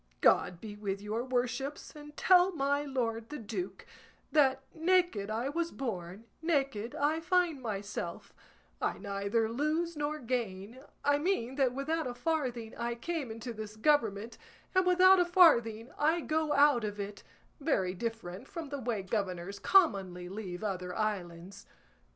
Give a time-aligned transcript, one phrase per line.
[0.21, 3.85] God be with your worships, and tell my lord the duke
[4.31, 8.33] that 'naked I was born, naked I find myself,
[8.81, 13.75] I neither lose nor gain;' I mean that without a farthing I came into this
[13.75, 14.39] government,
[14.73, 17.21] and without a farthing I go out of it,
[17.59, 21.67] very different from the way governors commonly leave other islands.